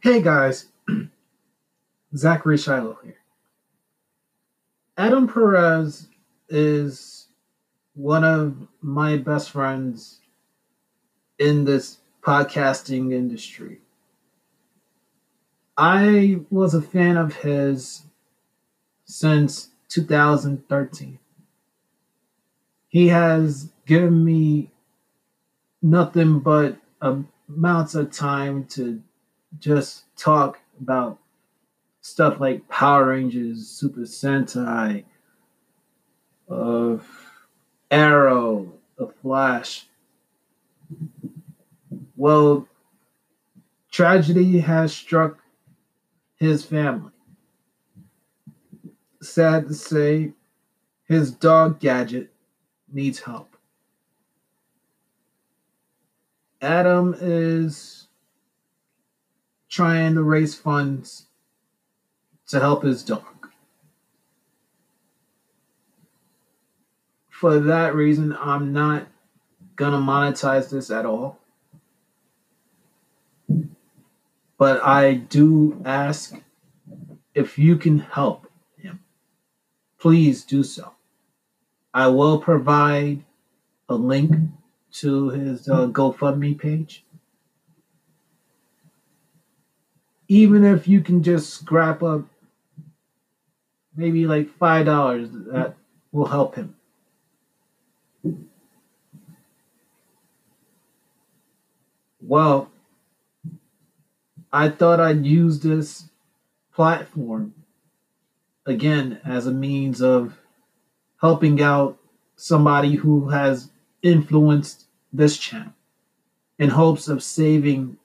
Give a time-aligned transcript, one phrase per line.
[0.00, 0.66] Hey guys,
[2.16, 3.16] Zachary Shiloh here.
[4.96, 6.06] Adam Perez
[6.48, 7.26] is
[7.96, 10.20] one of my best friends
[11.40, 13.80] in this podcasting industry.
[15.76, 18.04] I was a fan of his
[19.04, 21.18] since 2013.
[22.86, 24.70] He has given me
[25.82, 29.02] nothing but amounts of time to
[29.58, 31.18] just talk about
[32.00, 35.04] stuff like Power Rangers, Super Sentai,
[36.48, 37.04] of uh,
[37.90, 39.86] Arrow, The Flash.
[42.16, 42.66] Well,
[43.90, 45.38] tragedy has struck
[46.36, 47.12] his family.
[49.20, 50.32] Sad to say,
[51.06, 52.32] his dog Gadget
[52.92, 53.56] needs help.
[56.60, 57.97] Adam is
[59.78, 61.26] trying to raise funds
[62.48, 63.22] to help his dog.
[67.30, 69.06] For that reason, I'm not
[69.76, 71.38] gonna monetize this at all.
[74.58, 76.34] But I do ask
[77.32, 78.98] if you can help him,
[80.00, 80.90] please do so.
[81.94, 83.22] I will provide
[83.88, 84.34] a link
[84.94, 87.04] to his uh, GoFundMe page.
[90.28, 92.26] Even if you can just scrap up
[93.96, 95.74] maybe like five dollars, that
[96.12, 96.76] will help him.
[102.20, 102.70] Well,
[104.52, 106.04] I thought I'd use this
[106.74, 107.54] platform
[108.66, 110.36] again as a means of
[111.20, 111.98] helping out
[112.36, 113.70] somebody who has
[114.02, 115.72] influenced this channel
[116.58, 117.96] in hopes of saving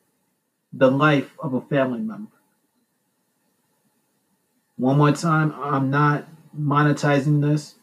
[0.74, 2.32] the life of a family member.
[4.78, 6.28] One more time, I'm not
[6.60, 7.76] monetizing this.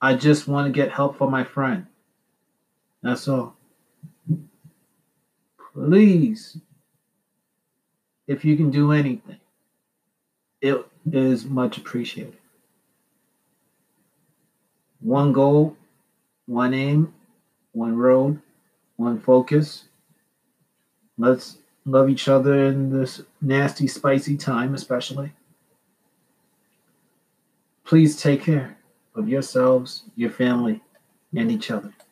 [0.00, 1.86] I just want to get help for my friend.
[3.02, 3.56] That's all.
[5.74, 6.58] Please,
[8.26, 9.40] if you can do anything,
[10.60, 12.36] it is much appreciated.
[15.00, 15.76] One goal,
[16.46, 17.14] one aim,
[17.72, 18.40] one road,
[18.96, 19.84] one focus.
[21.18, 25.32] Let's love each other in this nasty, spicy time, especially.
[27.84, 28.76] Please take care
[29.14, 30.80] of yourselves, your family,
[31.34, 31.92] and each other.